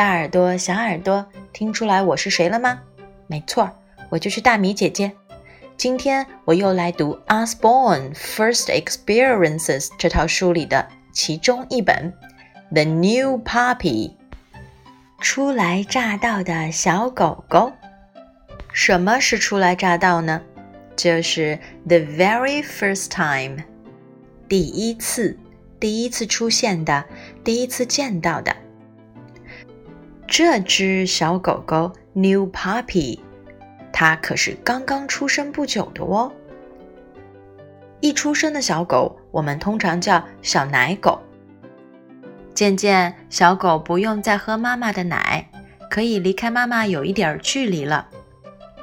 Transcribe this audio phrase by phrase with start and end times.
[0.00, 2.80] 大耳朵、小耳朵，听出来我是谁了吗？
[3.26, 3.70] 没错，
[4.08, 5.12] 我就是大米姐姐。
[5.76, 12.14] 今天我又来读《Osborne First Experiences》这套书里的其中一本
[12.72, 14.08] 《The New Puppy》。
[15.20, 17.70] 初来乍到的小狗狗。
[18.72, 20.40] 什么是初来乍到呢？
[20.96, 23.62] 就是 the very first time，
[24.48, 25.38] 第一次，
[25.78, 27.04] 第一次出现的，
[27.44, 28.56] 第一次见到的。
[30.30, 33.18] 这只小狗狗 New Puppy，
[33.92, 36.30] 它可是刚刚出生不久的哦。
[37.98, 41.20] 一出生的小狗，我们通常叫小奶狗。
[42.54, 45.50] 渐渐，小狗不用再喝妈妈的奶，
[45.90, 48.06] 可以离开妈妈有一点距离了，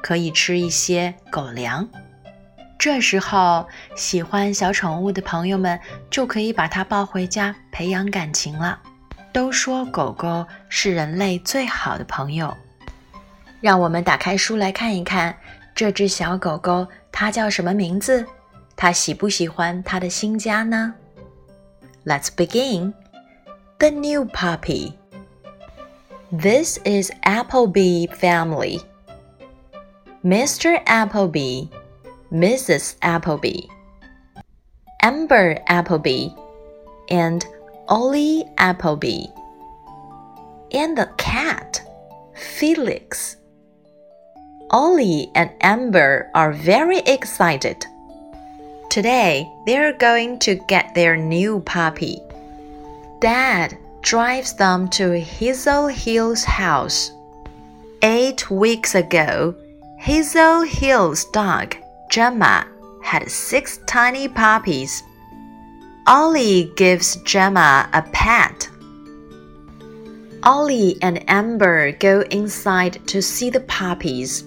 [0.04, 1.88] 可以吃一些狗粮。
[2.77, 5.80] 这时候，喜欢小宠物的朋友们
[6.10, 8.82] 就可以把它抱回家，培养感情了。
[9.37, 12.55] 都说狗狗是人类最好的朋友，
[13.60, 15.37] 让我们打开书来看一看
[15.74, 18.27] 这只小狗狗，它叫什么名字？
[18.77, 20.95] 它喜不喜欢它的新家呢？
[22.05, 22.95] Let's begin.
[23.79, 24.95] The new puppy.
[26.30, 28.80] This is Appleby family.
[30.24, 30.80] Mr.
[30.85, 31.68] Appleby,
[32.30, 32.95] Mrs.
[33.01, 33.68] Appleby,
[35.01, 36.32] Amber Appleby,
[37.09, 37.43] and
[37.90, 39.27] Ollie Appleby,
[40.74, 41.82] and the cat,
[42.35, 43.38] Felix.
[44.71, 47.85] Ollie and Amber are very excited.
[48.90, 52.20] Today, they're going to get their new puppy.
[53.21, 57.13] Dad drives them to Hazel Hill's house.
[58.02, 59.55] Eight weeks ago,
[59.98, 61.77] Hazel Hill's dog,
[62.10, 62.68] Gemma,
[63.02, 65.03] had six tiny puppies.
[66.08, 68.69] Ollie gives Gemma a pat.
[70.41, 74.46] Ollie and Amber go inside to see the puppies.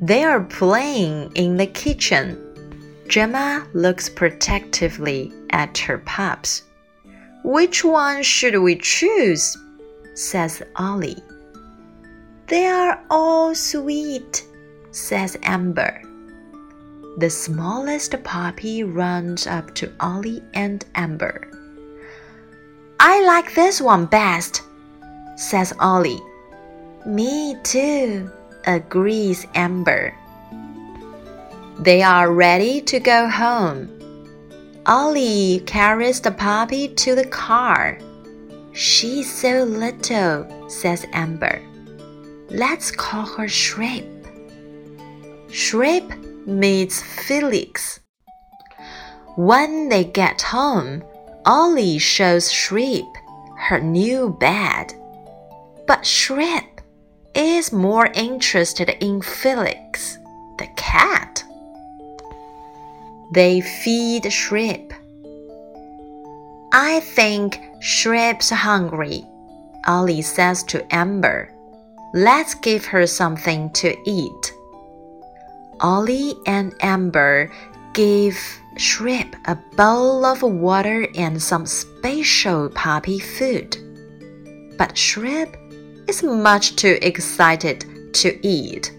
[0.00, 2.36] They are playing in the kitchen.
[3.06, 6.64] Gemma looks protectively at her pups.
[7.44, 9.56] Which one should we choose?
[10.14, 11.22] says Ollie.
[12.48, 14.44] They are all sweet,
[14.90, 16.02] says Amber.
[17.16, 21.48] The smallest puppy runs up to Ollie and Amber.
[22.98, 24.62] I like this one best,
[25.36, 26.20] says Ollie.
[27.06, 28.28] Me too,
[28.66, 30.12] agrees Amber.
[31.78, 33.88] They are ready to go home.
[34.84, 37.96] Ollie carries the puppy to the car.
[38.72, 41.62] She's so little, says Amber.
[42.50, 44.26] Let's call her Shrimp.
[45.52, 46.12] Shrimp
[46.46, 48.00] meets Felix.
[49.36, 51.02] When they get home,
[51.44, 53.14] Ollie shows Shrimp
[53.64, 54.92] her new bed.
[55.86, 56.80] But Shrimp
[57.34, 60.18] is more interested in Felix,
[60.58, 61.44] the cat.
[63.32, 64.92] They feed Shrimp.
[66.72, 69.24] I think Shrimp's hungry,
[69.86, 71.50] Ollie says to Amber.
[72.12, 74.53] Let's give her something to eat.
[75.80, 77.50] Ollie and Amber
[77.92, 78.38] give
[78.76, 83.76] Shrimp a bowl of water and some special puppy food.
[84.76, 85.56] But Shrimp
[86.08, 88.92] is much too excited to eat.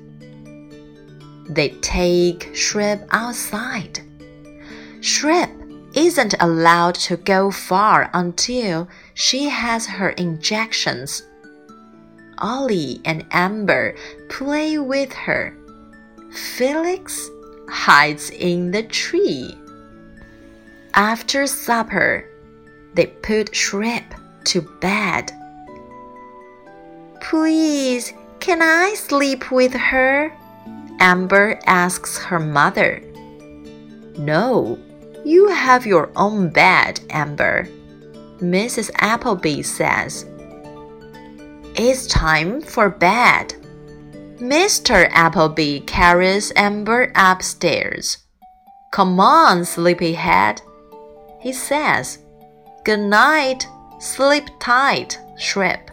[1.50, 4.00] They take Shrimp outside.
[5.02, 5.52] Shrimp
[5.96, 11.24] isn't allowed to go far until she has her injections.
[12.38, 13.96] Ollie and Amber
[14.30, 15.56] play with her.
[16.35, 17.29] Felix
[17.69, 19.57] hides in the tree.
[20.94, 22.29] After supper,
[22.94, 24.13] they put Shrimp
[24.46, 25.31] to bed.
[27.22, 30.31] Please, can I sleep with her?
[31.00, 33.02] Amber asks her mother.
[34.17, 34.79] No,
[35.25, 37.67] you have your own bed, Amber,
[38.40, 38.91] Mrs.
[38.96, 40.26] Appleby says.
[41.76, 43.55] It's time for bed.
[44.40, 45.09] Mr.
[45.11, 48.17] Appleby carries Amber upstairs.
[48.91, 50.61] Come on, sleepyhead,
[51.40, 52.20] he says.
[52.84, 53.67] Good night,
[53.99, 55.90] sleep tight, Shrimp,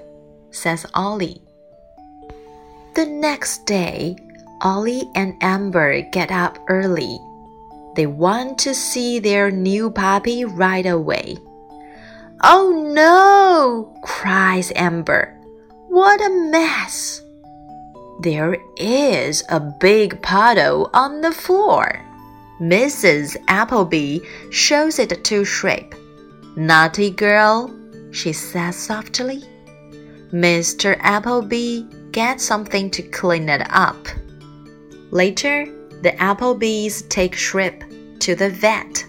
[0.50, 1.40] says Ollie.
[2.94, 4.16] The next day,
[4.60, 7.18] Ollie and Amber get up early.
[7.94, 11.36] They want to see their new puppy right away.
[12.42, 13.96] Oh no!
[14.02, 15.38] cries Amber.
[15.88, 17.22] What a mess!
[18.22, 22.00] There is a big puddle on the floor.
[22.60, 23.36] Mrs.
[23.48, 24.20] Appleby
[24.50, 25.96] shows it to Shrimp.
[26.54, 27.74] Naughty girl,
[28.12, 29.42] she says softly.
[30.32, 30.96] Mr.
[31.00, 31.82] Appleby
[32.12, 34.06] get something to clean it up.
[35.10, 35.66] Later,
[36.02, 37.82] the Applebees take Shrip
[38.20, 39.04] to the vet.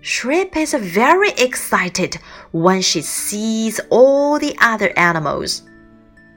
[0.00, 2.16] Shrip is very excited
[2.50, 5.62] when she sees all the other animals.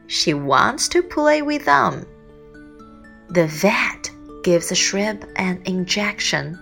[0.08, 2.06] She wants to play with them.
[3.30, 4.12] The vet
[4.44, 6.60] gives Shrimp an injection.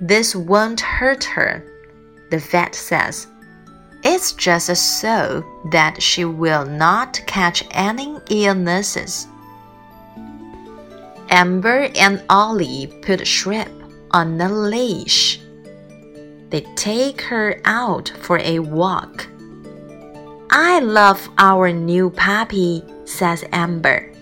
[0.00, 1.64] This won't hurt her,
[2.30, 3.28] the vet says.
[4.04, 9.28] It's just so that she will not catch any illnesses.
[11.30, 13.70] Amber and Ollie put Shrimp
[14.10, 15.40] on a leash.
[16.50, 19.26] They take her out for a walk.
[20.54, 24.12] I love our new puppy, says Amber.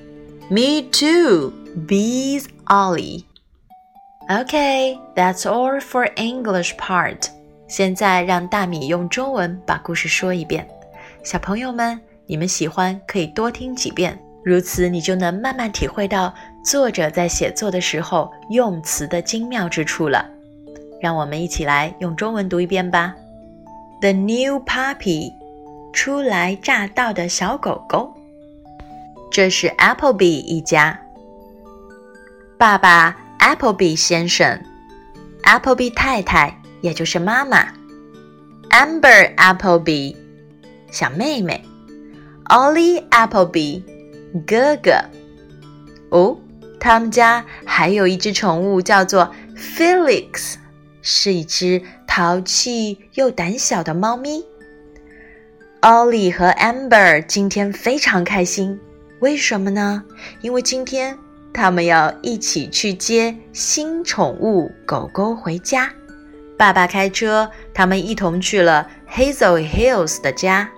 [0.49, 1.53] Me too,
[1.88, 3.25] bees Ollie.
[4.31, 7.27] Okay, that's all for English part.
[7.67, 10.69] 现在让大米用中文把故事说一遍。
[11.25, 16.32] 小朋友们，你们喜欢可以多听几遍，如此你就能慢慢体会到
[16.65, 20.25] 作者在写作的时候用词的精妙之处了。
[21.03, 23.17] 让我们一起来用中文读一遍吧。
[24.00, 25.32] The new puppy，
[25.93, 28.15] 初来乍到的小狗狗。
[29.31, 31.01] 这是 Appleby 一家。
[32.59, 34.63] 爸爸 Appleby 先生
[35.43, 37.69] ，Appleby 太太，也就是妈妈
[38.71, 40.17] ，Amber Appleby
[40.91, 41.65] 小妹妹
[42.47, 43.83] ，Ollie Appleby
[44.47, 44.93] 哥哥。
[46.11, 46.37] 哦，
[46.79, 50.57] 他们家还有一只宠物，叫做 Felix。
[51.03, 54.45] 是一只淘气又胆小的猫咪。
[55.82, 58.79] Ollie 和 Amber 今天非常开心，
[59.21, 60.05] 为什么呢？
[60.43, 61.17] 因为今天
[61.55, 65.91] 他们要一起去接新宠物狗狗回家。
[66.59, 70.69] 爸爸开车，他们一同去了 Hazel Hills 的家。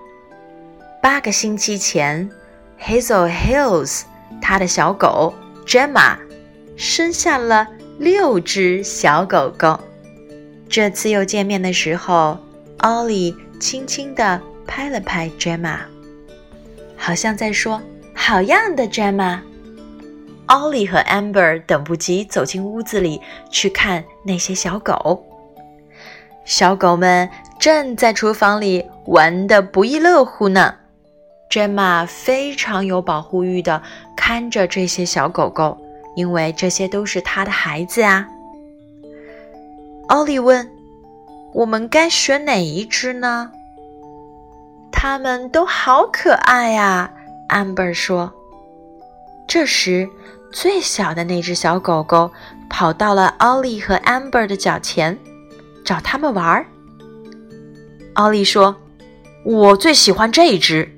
[1.01, 2.29] 八个星期前
[2.81, 4.03] ，Hazel Hills
[4.41, 5.33] 他的小狗
[5.65, 6.15] Gemma
[6.77, 7.67] 生下了
[7.99, 9.77] 六只小狗狗。
[10.69, 12.39] 这次又见面的时候，
[12.77, 15.77] 奥利轻轻地拍了拍 Gemma，
[16.97, 17.81] 好像在说
[18.13, 19.39] ：“好样的，Gemma。”
[20.47, 25.25] 奥利和 Amber 等不及走进屋子里去看那些小狗。
[26.45, 30.75] 小狗们正在厨房里玩得不亦乐乎呢。
[31.49, 33.81] Gemma 非常有保护欲地
[34.17, 35.77] 看着这些小狗狗，
[36.15, 38.27] 因为这些都是她的孩子啊。
[40.07, 40.69] 奥利问
[41.53, 43.51] ：“我们该选哪一只呢？”
[44.93, 47.11] 它们都好可爱呀
[47.49, 48.31] ，Amber 说。
[49.45, 50.07] 这时，
[50.53, 52.31] 最小的那只小狗狗
[52.69, 55.19] 跑到了奥利和 Amber 的脚前，
[55.83, 56.65] 找他们玩儿。
[58.13, 58.77] 奥利说
[59.43, 60.89] ：“我最喜欢这一只。”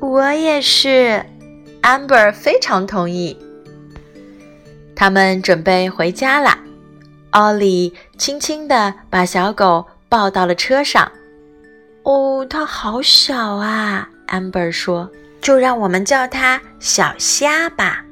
[0.00, 1.26] 我也是
[1.82, 3.36] ，Amber 非常同意。
[4.96, 6.58] 他们准备回家啦。
[7.30, 11.12] 奥利轻轻地把小狗抱到了车上。
[12.10, 15.08] 哦，它好小啊，Amber 说
[15.40, 18.04] ：“就让我们叫它小虾吧。”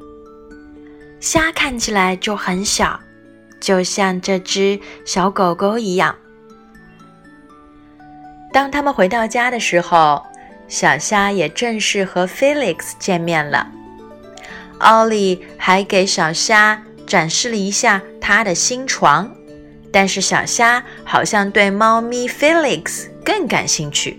[1.19, 3.01] 虾看起来就很小，
[3.59, 6.15] 就像这只小狗狗一样。
[8.53, 10.25] 当他们回到家的时候，
[10.69, 13.67] 小虾也正式和 Felix 见面了。
[14.79, 16.81] 奥利还给小虾。
[17.05, 19.35] 展示了一下他的新床，
[19.91, 24.19] 但是小虾好像对猫咪 Felix 更感兴趣。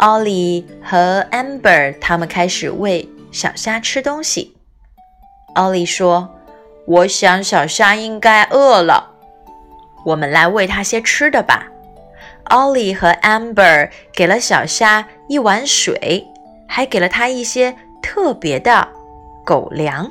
[0.00, 4.54] 奥利和 Amber 他们开始喂小虾吃东西。
[5.54, 6.28] 奥利说
[6.86, 9.12] ：“我想小虾应该饿了，
[10.04, 11.66] 我们来喂它些吃的吧。”
[12.50, 16.26] 奥利和 Amber 给了小虾一碗水，
[16.68, 18.86] 还给了它一些特别的
[19.46, 20.10] 狗粮。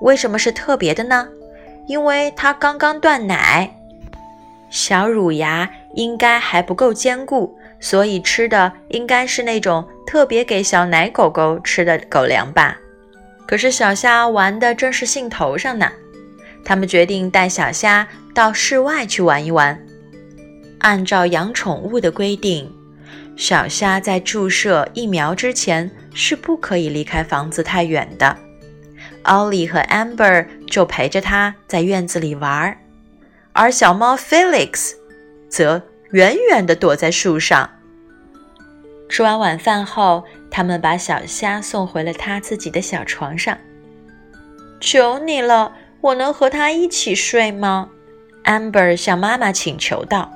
[0.00, 1.26] 为什么是特别的呢？
[1.88, 3.74] 因为它刚刚断奶，
[4.70, 12.78] 小乳牙应该还不够坚固，所以吃的应该是那种特别给小奶狗狗吃的狗粮吧。
[13.46, 15.90] 可是小虾玩的正是兴头上呢，
[16.64, 19.78] 他们决定带小虾到室外去玩一玩。
[20.78, 22.72] 按照养宠物的规定，
[23.36, 28.36] 小虾在注射疫苗之前是不可以离开房子太远的。
[29.24, 32.76] 奥利和 Amber 就陪着他在院子里玩，
[33.52, 34.92] 而小猫 Felix
[35.52, 35.82] 则
[36.12, 37.68] 远远地躲在树上。
[39.06, 43.58] 吃完晚饭后，他们把小虾送回了他自己的小床上。
[44.80, 47.90] 求你了，我能和他一起睡吗
[48.44, 50.32] ？Amber 向妈妈请求道。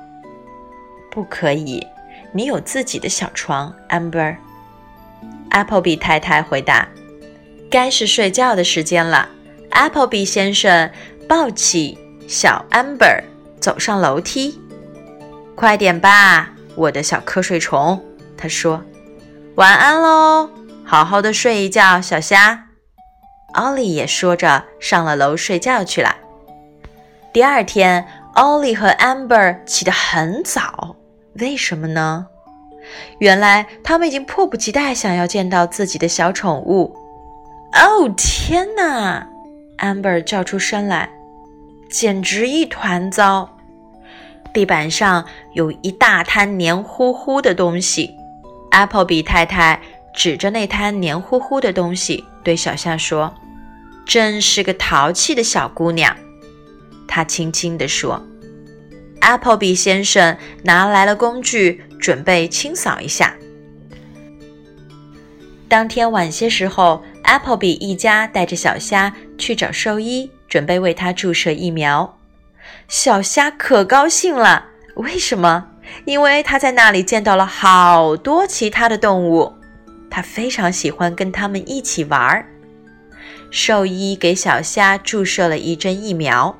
[1.09, 1.85] “不可以，
[2.31, 4.37] 你有自己的小床，Amber。
[5.49, 6.87] Appleby 太太回答
[7.71, 9.27] ：“该是睡觉的时间了。
[9.71, 10.91] ”Appleby 先生
[11.27, 11.97] 抱起
[12.27, 13.23] 小 Amber，
[13.59, 14.61] 走上楼梯。
[15.57, 17.99] “快点吧，我的小瞌睡虫。”
[18.37, 18.83] 他说。
[19.57, 20.51] “晚安喽，
[20.85, 22.65] 好好的睡一觉，小虾。”
[23.53, 26.15] 奥利也说着上了楼睡觉去了。
[27.33, 30.95] 第二天奥利和 Amber 起得很早，
[31.39, 32.27] 为什么呢？
[33.17, 36.95] 原来他们已经迫不及待想要见到自己的小宠物。
[37.73, 39.27] 哦，天哪
[39.79, 41.09] ！Amber 叫出声来，
[41.89, 43.56] 简直一团糟。
[44.57, 45.23] 地板上
[45.53, 48.17] 有一大滩黏糊糊的东西。
[48.71, 49.79] Appleby 太太
[50.15, 53.31] 指着那滩黏糊糊的东西对小象说
[54.03, 56.17] ：“真是个淘气的小姑娘。”
[57.07, 58.19] 他轻轻地说
[59.21, 63.35] ：“Appleby 先生拿来了工具。”准备清扫一下。
[65.67, 72.16] 当天晚些时候，Appleby 一家带着小虾去找兽医，准备为它注射疫苗。
[72.87, 75.67] 小虾可高兴了，为什么？
[76.05, 79.53] 因为它在那里见到了好多其他的动物，
[80.09, 82.45] 它非常喜欢跟它们一起玩儿。
[83.49, 86.57] 兽医给小虾注射了一针疫苗，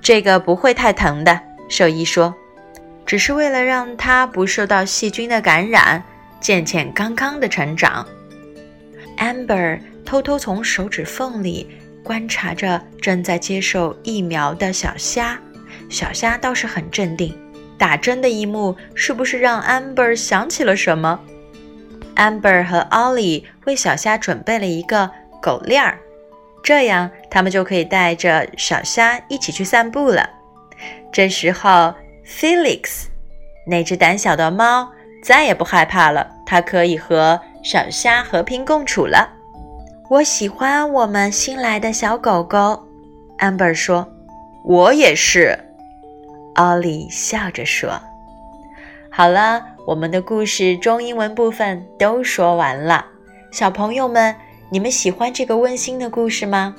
[0.00, 2.34] 这个不会太疼的，兽医说。
[3.04, 6.02] 只是为了让它不受到细菌的感染，
[6.40, 8.06] 健健康康的成长。
[9.16, 11.66] Amber 偷偷从手指缝里
[12.02, 15.38] 观察着正在接受疫苗的小虾，
[15.88, 17.36] 小虾倒是很镇定。
[17.76, 21.20] 打针的一幕是不是让 Amber 想起了什么
[22.16, 25.98] ？Amber 和 Ollie 为小虾准备了一个狗链儿，
[26.62, 30.28] 这样他们就可以带着小虾一起去散步了。
[31.12, 31.94] 这时候。
[32.30, 33.06] Felix，
[33.66, 34.92] 那只胆小的猫
[35.24, 39.26] 再也不害怕了，它可以和小虾和平共处了。
[40.10, 42.82] 我喜欢我们新来的小狗狗
[43.40, 44.08] ，Amber 说。
[44.64, 45.58] 我也是，
[46.54, 48.00] 奥利笑着说。
[49.10, 53.04] 好了，我们的故事中英文部分都说完了。
[53.50, 54.34] 小朋友们，
[54.70, 56.74] 你们喜欢这个温馨的故事吗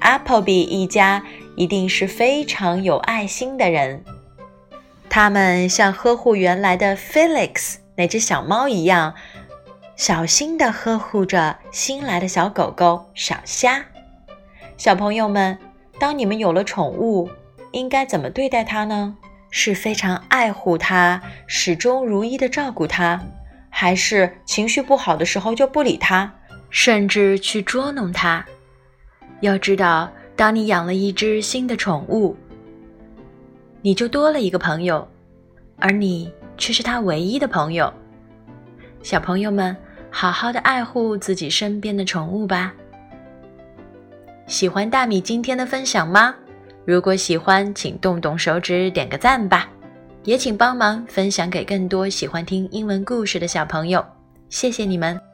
[0.00, 1.22] ？Appleby 一家
[1.56, 4.02] 一定是非常有爱心的人。
[5.10, 9.12] 他们像呵护原来的 Felix 那只小猫一样，
[9.96, 13.84] 小心地呵护着新来的小狗狗小虾。
[14.76, 15.56] 小朋友们，
[15.98, 17.28] 当你们有了宠物，
[17.72, 19.16] 应该怎么对待它呢？
[19.50, 23.20] 是非常爱护它，始终如一地照顾它，
[23.68, 26.32] 还是情绪不好的时候就不理它，
[26.70, 28.44] 甚至去捉弄它？
[29.40, 32.34] 要知道，当你养了一只新的宠物，
[33.82, 35.06] 你就多了一个朋友，
[35.78, 37.92] 而你却是他唯一的朋友。
[39.02, 39.76] 小朋友们，
[40.10, 42.72] 好好的爱护自己身边的宠物吧。
[44.46, 46.34] 喜欢大米今天的分享吗？
[46.84, 49.68] 如果喜欢，请动动手指点个赞吧，
[50.24, 54.04] 也请帮忙分享给更多喜欢听英文故事的小朋友。
[54.48, 55.31] 谢谢你们。